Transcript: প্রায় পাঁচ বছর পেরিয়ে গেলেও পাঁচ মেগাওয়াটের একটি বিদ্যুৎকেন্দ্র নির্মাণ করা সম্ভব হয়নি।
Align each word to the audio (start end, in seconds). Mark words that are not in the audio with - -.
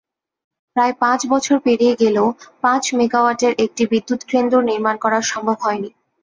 প্রায় 0.75 0.93
পাঁচ 0.99 1.19
বছর 1.29 1.57
পেরিয়ে 1.59 1.95
গেলেও 1.99 2.27
পাঁচ 2.61 2.83
মেগাওয়াটের 2.93 3.53
একটি 3.65 3.83
বিদ্যুৎকেন্দ্র 3.91 4.55
নির্মাণ 4.69 4.95
করা 4.97 5.19
সম্ভব 5.31 5.57
হয়নি। 5.61 5.89